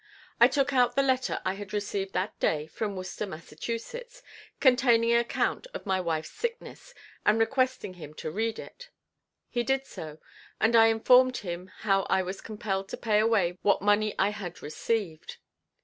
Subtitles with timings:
[0.39, 3.53] I took out the letter I had received that day from Worcester, Mass.,
[4.59, 8.89] containing an account of my wife's sickness, and requesting him to read it.
[9.47, 10.17] He did so,
[10.59, 14.63] and I informed him how I was compelled to pay away what money I had
[14.63, 15.37] received.